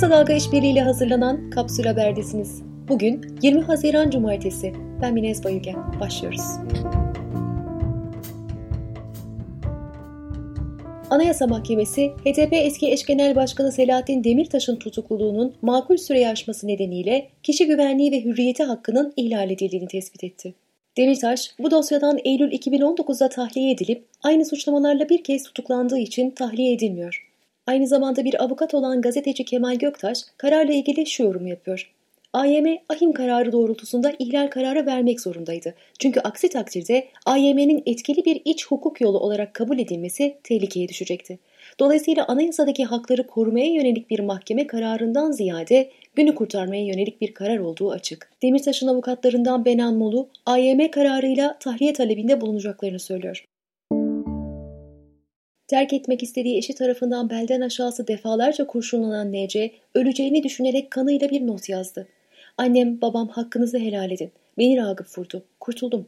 Kısa 0.00 0.10
Dalga 0.10 0.32
İşbirliği 0.32 0.82
hazırlanan 0.82 1.50
Kapsül 1.50 1.84
Haber'desiniz. 1.84 2.62
Bugün 2.88 3.36
20 3.42 3.60
Haziran 3.60 4.10
Cumartesi. 4.10 4.72
Ben 5.02 5.14
Minez 5.14 5.44
Bayülgen. 5.44 6.00
Başlıyoruz. 6.00 6.40
Anayasa 11.10 11.46
Mahkemesi, 11.46 12.08
HDP 12.08 12.52
eski 12.52 12.92
eş 12.92 13.06
genel 13.06 13.36
başkanı 13.36 13.72
Selahattin 13.72 14.24
Demirtaş'ın 14.24 14.76
tutukluluğunun 14.76 15.54
makul 15.62 15.96
süreyi 15.96 16.28
aşması 16.28 16.66
nedeniyle 16.66 17.28
kişi 17.42 17.66
güvenliği 17.66 18.12
ve 18.12 18.24
hürriyeti 18.24 18.62
hakkının 18.62 19.12
ihlal 19.16 19.50
edildiğini 19.50 19.88
tespit 19.88 20.24
etti. 20.24 20.54
Demirtaş, 20.96 21.50
bu 21.58 21.70
dosyadan 21.70 22.18
Eylül 22.24 22.52
2019'da 22.52 23.28
tahliye 23.28 23.70
edilip 23.70 24.04
aynı 24.22 24.44
suçlamalarla 24.44 25.08
bir 25.08 25.24
kez 25.24 25.42
tutuklandığı 25.42 25.98
için 25.98 26.30
tahliye 26.30 26.72
edilmiyor. 26.72 27.29
Aynı 27.66 27.86
zamanda 27.86 28.24
bir 28.24 28.44
avukat 28.44 28.74
olan 28.74 29.00
gazeteci 29.00 29.44
Kemal 29.44 29.74
Göktaş 29.74 30.18
kararla 30.36 30.72
ilgili 30.72 31.06
şu 31.06 31.22
yorumu 31.22 31.48
yapıyor. 31.48 31.92
AYM 32.32 32.78
ahim 32.88 33.12
kararı 33.12 33.52
doğrultusunda 33.52 34.12
ihlal 34.18 34.48
kararı 34.48 34.86
vermek 34.86 35.20
zorundaydı. 35.20 35.74
Çünkü 35.98 36.20
aksi 36.20 36.48
takdirde 36.48 37.08
AYM'nin 37.26 37.82
etkili 37.86 38.24
bir 38.24 38.42
iç 38.44 38.66
hukuk 38.66 39.00
yolu 39.00 39.18
olarak 39.18 39.54
kabul 39.54 39.78
edilmesi 39.78 40.36
tehlikeye 40.44 40.88
düşecekti. 40.88 41.38
Dolayısıyla 41.78 42.24
anayasadaki 42.28 42.84
hakları 42.84 43.26
korumaya 43.26 43.66
yönelik 43.66 44.10
bir 44.10 44.20
mahkeme 44.20 44.66
kararından 44.66 45.32
ziyade 45.32 45.90
günü 46.14 46.34
kurtarmaya 46.34 46.84
yönelik 46.84 47.20
bir 47.20 47.34
karar 47.34 47.58
olduğu 47.58 47.90
açık. 47.90 48.30
Demirtaş'ın 48.42 48.86
avukatlarından 48.86 49.64
Benan 49.64 49.94
Molu, 49.94 50.28
AYM 50.46 50.90
kararıyla 50.90 51.58
tahliye 51.58 51.92
talebinde 51.92 52.40
bulunacaklarını 52.40 52.98
söylüyor. 52.98 53.44
Terk 55.70 55.92
etmek 55.92 56.22
istediği 56.22 56.58
eşi 56.58 56.74
tarafından 56.74 57.30
belden 57.30 57.60
aşağısı 57.60 58.08
defalarca 58.08 58.66
kurşunlanan 58.66 59.32
NC, 59.32 59.70
öleceğini 59.94 60.42
düşünerek 60.42 60.90
kanıyla 60.90 61.30
bir 61.30 61.46
not 61.46 61.68
yazdı. 61.68 62.06
Annem, 62.58 63.00
babam 63.00 63.28
hakkınızı 63.28 63.78
helal 63.78 64.10
edin. 64.10 64.30
Beni 64.58 64.76
Ragıp 64.76 65.18
vurdu. 65.18 65.42
Kurtuldum. 65.60 66.06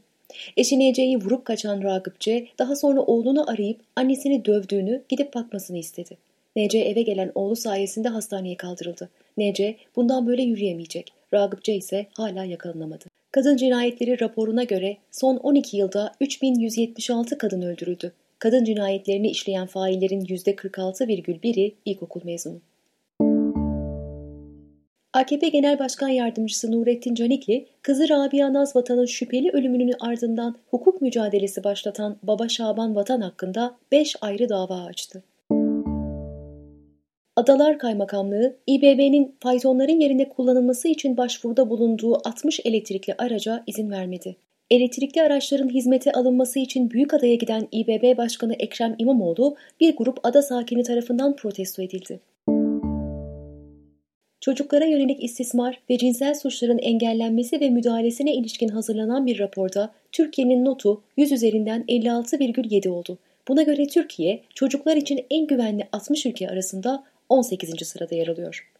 Eşi 0.56 0.78
NC'yi 0.78 1.16
vurup 1.16 1.44
kaçan 1.44 1.82
Ragıp 1.82 2.20
C, 2.20 2.46
daha 2.58 2.76
sonra 2.76 3.00
oğlunu 3.00 3.50
arayıp 3.50 3.80
annesini 3.96 4.44
dövdüğünü 4.44 5.02
gidip 5.08 5.34
bakmasını 5.34 5.78
istedi. 5.78 6.16
NC 6.56 6.78
eve 6.78 7.02
gelen 7.02 7.32
oğlu 7.34 7.56
sayesinde 7.56 8.08
hastaneye 8.08 8.56
kaldırıldı. 8.56 9.08
NC 9.36 9.76
bundan 9.96 10.26
böyle 10.26 10.42
yürüyemeyecek. 10.42 11.12
Ragıp 11.34 11.64
C 11.64 11.74
ise 11.74 12.06
hala 12.16 12.44
yakalanamadı. 12.44 13.04
Kadın 13.32 13.56
cinayetleri 13.56 14.20
raporuna 14.20 14.64
göre 14.64 14.96
son 15.10 15.36
12 15.36 15.76
yılda 15.76 16.12
3176 16.20 17.38
kadın 17.38 17.62
öldürüldü 17.62 18.12
kadın 18.42 18.64
cinayetlerini 18.64 19.30
işleyen 19.30 19.66
faillerin 19.66 20.20
%46,1'i 20.20 21.74
ilkokul 21.84 22.20
mezunu. 22.24 22.60
AKP 25.12 25.48
Genel 25.48 25.78
Başkan 25.78 26.08
Yardımcısı 26.08 26.72
Nurettin 26.72 27.14
Canikli, 27.14 27.66
kızı 27.82 28.08
Rabia 28.08 28.52
Nazvatan'ın 28.52 29.06
şüpheli 29.06 29.50
ölümünün 29.50 29.94
ardından 30.00 30.56
hukuk 30.70 31.02
mücadelesi 31.02 31.64
başlatan 31.64 32.16
Baba 32.22 32.48
Şaban 32.48 32.94
Vatan 32.94 33.20
hakkında 33.20 33.76
5 33.92 34.16
ayrı 34.20 34.48
dava 34.48 34.84
açtı. 34.84 35.22
Adalar 37.36 37.78
Kaymakamlığı, 37.78 38.56
İBB'nin 38.66 39.36
faytonların 39.40 40.00
yerine 40.00 40.28
kullanılması 40.28 40.88
için 40.88 41.16
başvuruda 41.16 41.70
bulunduğu 41.70 42.28
60 42.28 42.60
elektrikli 42.64 43.14
araca 43.18 43.62
izin 43.66 43.90
vermedi. 43.90 44.36
Elektrikli 44.72 45.22
araçların 45.22 45.68
hizmete 45.68 46.12
alınması 46.12 46.58
için 46.58 46.90
Büyükada'ya 46.90 47.34
giden 47.34 47.68
İBB 47.72 48.16
Başkanı 48.16 48.54
Ekrem 48.54 48.94
İmamoğlu 48.98 49.56
bir 49.80 49.96
grup 49.96 50.18
ada 50.22 50.42
sakini 50.42 50.82
tarafından 50.82 51.36
protesto 51.36 51.82
edildi. 51.82 52.20
Çocuklara 54.40 54.84
yönelik 54.84 55.24
istismar 55.24 55.80
ve 55.90 55.98
cinsel 55.98 56.34
suçların 56.34 56.78
engellenmesi 56.78 57.60
ve 57.60 57.70
müdahalesine 57.70 58.34
ilişkin 58.34 58.68
hazırlanan 58.68 59.26
bir 59.26 59.38
raporda 59.38 59.92
Türkiye'nin 60.12 60.64
notu 60.64 61.02
100 61.16 61.32
üzerinden 61.32 61.84
56,7 61.88 62.88
oldu. 62.88 63.18
Buna 63.48 63.62
göre 63.62 63.86
Türkiye 63.86 64.40
çocuklar 64.54 64.96
için 64.96 65.26
en 65.30 65.46
güvenli 65.46 65.88
60 65.92 66.26
ülke 66.26 66.48
arasında 66.48 67.04
18. 67.28 67.88
sırada 67.88 68.14
yer 68.14 68.28
alıyor. 68.28 68.70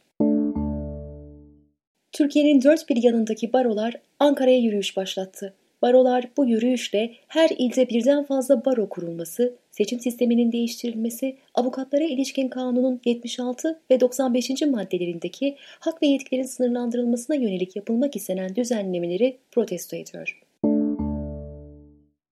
Türkiye'nin 2.13 2.63
dört 2.63 2.89
bir 2.89 3.03
yanındaki 3.03 3.53
barolar 3.53 3.95
Ankara'ya 4.19 4.59
yürüyüş 4.59 4.97
başlattı. 4.97 5.55
Barolar 5.83 6.29
bu 6.37 6.47
yürüyüşle 6.47 7.15
her 7.29 7.51
ilde 7.59 7.89
birden 7.89 8.25
fazla 8.25 8.65
baro 8.65 8.89
kurulması, 8.89 9.55
seçim 9.71 10.01
sisteminin 10.01 10.53
değiştirilmesi, 10.53 11.37
avukatlara 11.55 12.05
ilişkin 12.05 12.49
kanunun 12.49 13.01
76 13.05 13.81
ve 13.91 14.01
95. 14.01 14.51
maddelerindeki 14.63 15.57
hak 15.81 16.03
ve 16.03 16.07
yetkilerin 16.07 16.47
sınırlandırılmasına 16.47 17.37
yönelik 17.37 17.77
yapılmak 17.77 18.17
istenen 18.17 18.57
düzenlemeleri 18.57 19.39
protesto 19.51 19.97
ediyor. 19.97 20.41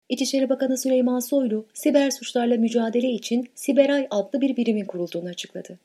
İçişleri 0.09 0.49
Bakanı 0.49 0.77
Süleyman 0.77 1.19
Soylu, 1.19 1.65
siber 1.73 2.11
suçlarla 2.11 2.57
mücadele 2.57 3.11
için 3.11 3.47
Siberay 3.55 4.07
adlı 4.11 4.41
bir 4.41 4.57
birimin 4.57 4.85
kurulduğunu 4.85 5.29
açıkladı. 5.29 5.79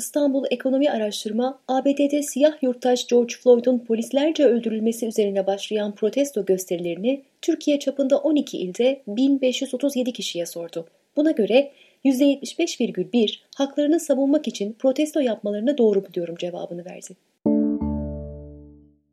İstanbul 0.00 0.44
Ekonomi 0.50 0.90
Araştırma, 0.90 1.60
ABD'de 1.68 2.22
siyah 2.22 2.62
yurttaş 2.62 3.06
George 3.06 3.34
Floyd'un 3.34 3.78
polislerce 3.78 4.44
öldürülmesi 4.44 5.06
üzerine 5.06 5.46
başlayan 5.46 5.94
protesto 5.94 6.44
gösterilerini 6.44 7.22
Türkiye 7.42 7.78
çapında 7.78 8.18
12 8.18 8.58
ilde 8.58 9.02
1537 9.06 10.12
kişiye 10.12 10.46
sordu. 10.46 10.86
Buna 11.16 11.30
göre 11.30 11.72
%75,1 12.04 13.38
haklarını 13.56 14.00
savunmak 14.00 14.48
için 14.48 14.72
protesto 14.72 15.20
yapmalarını 15.20 15.78
doğru 15.78 16.04
buluyorum 16.04 16.36
cevabını 16.36 16.84
verdi. 16.84 17.16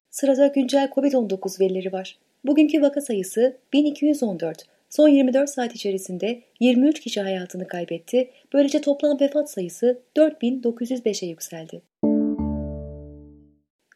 Sırada 0.10 0.48
güncel 0.48 0.90
COVID-19 0.96 1.60
verileri 1.60 1.92
var. 1.92 2.18
Bugünkü 2.46 2.82
vaka 2.82 3.02
sayısı 3.02 3.58
1214, 3.74 4.64
Son 4.90 5.10
24 5.10 5.50
saat 5.50 5.76
içerisinde 5.76 6.42
23 6.60 7.00
kişi 7.00 7.22
hayatını 7.22 7.68
kaybetti. 7.68 8.30
Böylece 8.54 8.82
toplam 8.82 9.20
vefat 9.20 9.52
sayısı 9.52 10.02
4905'e 10.16 11.28
yükseldi. 11.28 11.82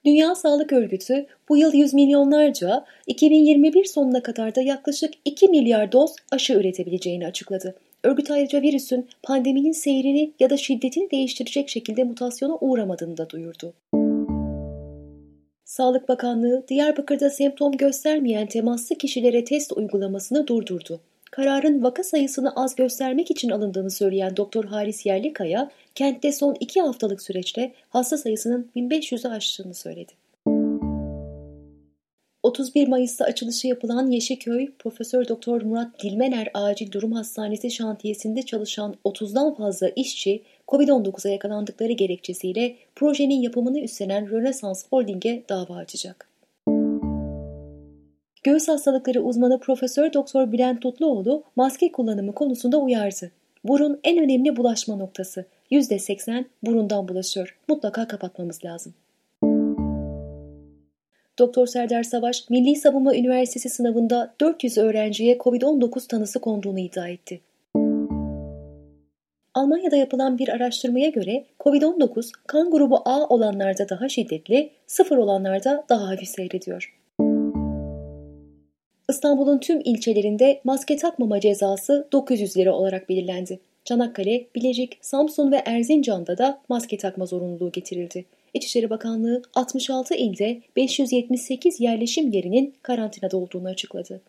Dünya 0.05 0.35
Sağlık 0.35 0.73
Örgütü 0.73 1.25
bu 1.49 1.57
yıl 1.57 1.73
yüz 1.73 1.93
milyonlarca, 1.93 2.85
2021 3.07 3.85
sonuna 3.85 4.23
kadar 4.23 4.55
da 4.55 4.61
yaklaşık 4.61 5.13
2 5.25 5.47
milyar 5.47 5.91
doz 5.91 6.15
aşı 6.31 6.53
üretebileceğini 6.53 7.27
açıkladı. 7.27 7.75
Örgüt 8.03 8.31
ayrıca 8.31 8.61
virüsün 8.61 9.07
pandeminin 9.23 9.71
seyrini 9.71 10.33
ya 10.39 10.49
da 10.49 10.57
şiddetini 10.57 11.11
değiştirecek 11.11 11.69
şekilde 11.69 12.03
mutasyona 12.03 12.57
uğramadığını 12.61 13.17
da 13.17 13.29
duyurdu. 13.29 13.73
Sağlık 15.71 16.09
Bakanlığı 16.09 16.67
Diyarbakır'da 16.67 17.29
semptom 17.29 17.77
göstermeyen 17.77 18.47
temaslı 18.47 18.95
kişilere 18.95 19.43
test 19.43 19.71
uygulamasını 19.71 20.47
durdurdu. 20.47 20.99
Kararın 21.31 21.83
vaka 21.83 22.03
sayısını 22.03 22.53
az 22.55 22.75
göstermek 22.75 23.31
için 23.31 23.49
alındığını 23.49 23.91
söyleyen 23.91 24.37
Doktor 24.37 24.65
Haris 24.65 25.05
Yerlikaya, 25.05 25.71
kentte 25.95 26.31
son 26.31 26.55
iki 26.59 26.81
haftalık 26.81 27.21
süreçte 27.21 27.73
hasta 27.89 28.17
sayısının 28.17 28.71
1500'ü 28.75 29.29
aştığını 29.29 29.73
söyledi. 29.73 30.11
31 32.51 32.87
Mayıs'ta 32.87 33.25
açılışı 33.25 33.67
yapılan 33.67 34.11
Yeşilköy 34.11 34.71
Profesör 34.79 35.27
Doktor 35.27 35.61
Murat 35.61 36.03
Dilmener 36.03 36.49
Acil 36.53 36.91
Durum 36.91 37.11
Hastanesi 37.11 37.71
şantiyesinde 37.71 38.41
çalışan 38.41 38.95
30'dan 39.05 39.55
fazla 39.55 39.89
işçi 39.89 40.43
Covid-19'a 40.67 41.31
yakalandıkları 41.31 41.91
gerekçesiyle 41.91 42.75
projenin 42.95 43.41
yapımını 43.41 43.79
üstlenen 43.79 44.29
Rönesans 44.29 44.85
Holding'e 44.89 45.43
dava 45.49 45.75
açacak. 45.75 46.27
Göğüs 48.43 48.67
hastalıkları 48.67 49.21
uzmanı 49.21 49.59
Profesör 49.59 50.13
Doktor 50.13 50.51
Bülent 50.51 50.81
Tutluoğlu 50.81 51.43
maske 51.55 51.91
kullanımı 51.91 52.33
konusunda 52.33 52.77
uyardı. 52.77 53.31
Burun 53.63 53.99
en 54.03 54.23
önemli 54.23 54.57
bulaşma 54.57 54.95
noktası. 54.95 55.45
%80 55.71 56.45
burundan 56.63 57.07
bulaşıyor. 57.07 57.57
Mutlaka 57.67 58.07
kapatmamız 58.07 58.65
lazım. 58.65 58.93
Doktor 61.39 61.67
Serdar 61.67 62.03
Savaş, 62.03 62.49
Milli 62.49 62.75
Savunma 62.75 63.15
Üniversitesi 63.15 63.69
sınavında 63.69 64.33
400 64.41 64.77
öğrenciye 64.77 65.37
COVID-19 65.37 66.07
tanısı 66.07 66.41
konduğunu 66.41 66.79
iddia 66.79 67.07
etti. 67.07 67.41
Almanya'da 69.53 69.95
yapılan 69.95 70.37
bir 70.37 70.49
araştırmaya 70.49 71.09
göre 71.09 71.45
COVID-19 71.59 72.31
kan 72.47 72.71
grubu 72.71 73.01
A 73.05 73.27
olanlarda 73.27 73.89
daha 73.89 74.09
şiddetli, 74.09 74.69
sıfır 74.87 75.17
olanlarda 75.17 75.83
daha 75.89 76.07
hafif 76.07 76.29
seyrediyor. 76.29 76.97
İstanbul'un 79.09 79.57
tüm 79.57 79.81
ilçelerinde 79.83 80.61
maske 80.63 80.97
takmama 80.97 81.39
cezası 81.39 82.07
900 82.11 82.57
lira 82.57 82.73
olarak 82.73 83.09
belirlendi. 83.09 83.59
Çanakkale, 83.85 84.47
Bilecik, 84.55 84.97
Samsun 85.01 85.51
ve 85.51 85.61
Erzincan'da 85.65 86.37
da 86.37 86.61
maske 86.69 86.97
takma 86.97 87.25
zorunluluğu 87.25 87.71
getirildi. 87.71 88.25
İçişleri 88.53 88.89
Bakanlığı 88.89 89.41
66 89.55 90.15
ilde 90.15 90.61
578 90.75 91.79
yerleşim 91.79 92.31
yerinin 92.31 92.73
karantinada 92.81 93.37
olduğunu 93.37 93.67
açıkladı. 93.67 94.21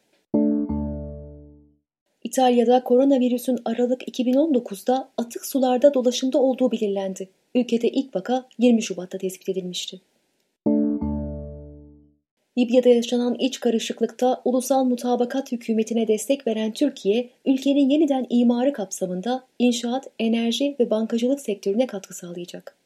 İtalya'da 2.24 2.84
koronavirüsün 2.84 3.58
Aralık 3.64 4.02
2019'da 4.02 5.08
atık 5.18 5.46
sularda 5.46 5.94
dolaşımda 5.94 6.38
olduğu 6.38 6.72
belirlendi. 6.72 7.28
ülkede 7.54 7.88
ilk 7.88 8.16
vaka 8.16 8.48
20 8.58 8.82
Şubat'ta 8.82 9.18
tespit 9.18 9.48
edilmişti. 9.48 10.00
Libya'da 12.58 12.88
yaşanan 12.88 13.34
iç 13.34 13.60
karışıklıkta 13.60 14.42
ulusal 14.44 14.84
mutabakat 14.84 15.52
hükümetine 15.52 16.08
destek 16.08 16.46
veren 16.46 16.72
Türkiye, 16.72 17.30
ülkenin 17.46 17.90
yeniden 17.90 18.26
imarı 18.30 18.72
kapsamında 18.72 19.44
inşaat, 19.58 20.06
enerji 20.18 20.76
ve 20.80 20.90
bankacılık 20.90 21.40
sektörüne 21.40 21.86
katkı 21.86 22.14
sağlayacak. 22.14 22.81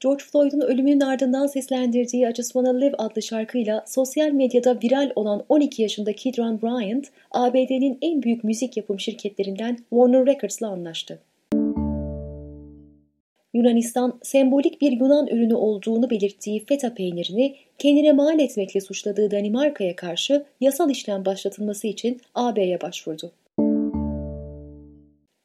George 0.00 0.24
Floyd'un 0.24 0.60
ölümünün 0.60 1.00
ardından 1.00 1.46
seslendirdiği 1.46 2.28
I 2.28 2.34
Just 2.34 2.52
Wanna 2.52 2.78
Live 2.78 2.94
adlı 2.98 3.22
şarkıyla 3.22 3.84
sosyal 3.86 4.30
medyada 4.30 4.78
viral 4.84 5.10
olan 5.16 5.44
12 5.48 5.82
yaşındaki 5.82 6.22
Kidron 6.22 6.62
Bryant, 6.62 7.06
ABD'nin 7.30 7.98
en 8.02 8.22
büyük 8.22 8.44
müzik 8.44 8.76
yapım 8.76 9.00
şirketlerinden 9.00 9.76
Warner 9.90 10.26
Records'la 10.26 10.68
anlaştı. 10.68 11.18
Yunanistan, 13.54 14.20
sembolik 14.22 14.80
bir 14.80 14.92
Yunan 14.92 15.26
ürünü 15.26 15.54
olduğunu 15.54 16.10
belirttiği 16.10 16.64
feta 16.64 16.94
peynirini 16.94 17.56
kendine 17.78 18.12
mal 18.12 18.40
etmekle 18.40 18.80
suçladığı 18.80 19.30
Danimarka'ya 19.30 19.96
karşı 19.96 20.44
yasal 20.60 20.90
işlem 20.90 21.24
başlatılması 21.24 21.86
için 21.86 22.20
AB'ye 22.34 22.80
başvurdu. 22.80 23.32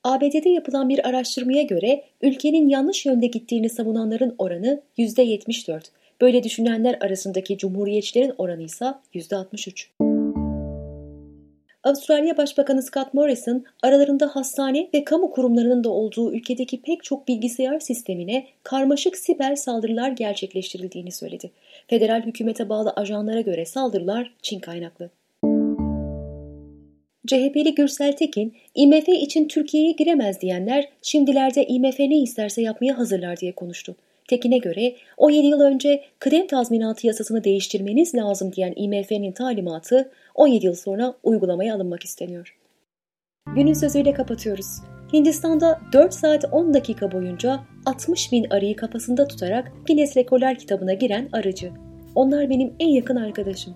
ABD'de 0.04 0.50
yapılan 0.50 0.90
bir 0.90 1.08
araştırmaya 1.10 1.64
göre 1.64 2.04
ülkenin 2.22 2.68
yanlış 2.68 3.06
yönde 3.06 3.28
gittiğini 3.28 3.70
savunanların 3.70 4.36
oranı 4.38 4.82
%74. 4.98 5.82
Böyle 6.22 6.44
düşünenler 6.44 6.98
arasındaki 7.02 7.58
cumhuriyetçilerin 7.58 8.34
oranı 8.38 8.62
ise 8.62 8.86
%63. 9.14 9.88
Avustralya 11.84 12.38
Başbakanı 12.38 12.84
Scott 12.84 13.14
Morrison, 13.14 13.64
aralarında 13.82 14.28
hastane 14.28 14.90
ve 14.94 15.04
kamu 15.04 15.32
kurumlarının 15.32 15.84
da 15.84 15.90
olduğu 15.90 16.34
ülkedeki 16.34 16.82
pek 16.82 17.04
çok 17.04 17.28
bilgisayar 17.28 17.80
sistemine 17.80 18.48
karmaşık 18.64 19.18
siber 19.18 19.56
saldırılar 19.56 20.12
gerçekleştirildiğini 20.12 21.12
söyledi. 21.12 21.52
Federal 21.88 22.22
hükümete 22.22 22.70
bağlı 22.70 22.94
ajanlara 22.96 23.42
göre 23.42 23.66
saldırılar 23.66 24.34
Çin 24.42 24.60
kaynaklı. 24.60 25.10
CHP'li 27.28 27.76
Gürsel 27.76 28.14
Tekin, 28.14 28.54
IMF 28.76 29.10
için 29.10 29.48
Türkiye'ye 29.48 29.92
giremez 29.92 30.42
diyenler 30.42 30.90
şimdilerde 31.02 31.66
IMF 31.68 32.00
ne 32.00 32.18
isterse 32.18 32.62
yapmaya 32.62 32.98
hazırlar 32.98 33.38
diye 33.38 33.52
konuştu. 33.52 33.96
Tekin'e 34.28 34.58
göre 34.58 34.96
17 35.18 35.48
yıl 35.48 35.60
önce 35.60 36.04
kıdem 36.20 36.48
tazminatı 36.48 37.08
yasasını 37.08 37.44
değiştirmeniz 37.44 38.16
lazım 38.16 38.54
diyen 38.54 38.74
IMF'nin 38.76 39.32
talimatı 39.32 40.12
17 40.36 40.66
yıl 40.66 40.76
sonra 40.76 41.14
uygulamaya 41.24 41.76
alınmak 41.76 42.04
isteniyor. 42.04 42.58
Günün 43.56 43.74
sözüyle 43.74 44.14
kapatıyoruz. 44.14 44.68
Hindistan'da 45.14 45.82
4 45.94 46.14
saat 46.14 46.46
10 46.52 46.74
dakika 46.74 47.12
boyunca 47.12 47.60
60 47.86 48.32
bin 48.32 48.50
arıyı 48.50 48.76
kafasında 48.76 49.28
tutarak 49.28 49.72
Guinness 49.88 50.18
Rekorlar 50.18 50.56
kitabına 50.56 50.94
giren 50.94 51.30
arıcı. 51.32 51.72
Onlar 52.16 52.50
benim 52.50 52.74
en 52.80 52.90
yakın 52.90 53.16
arkadaşım. 53.16 53.76